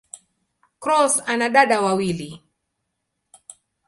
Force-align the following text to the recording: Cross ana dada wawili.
Cross 0.81 1.19
ana 1.29 1.49
dada 1.53 1.81
wawili. 1.81 2.43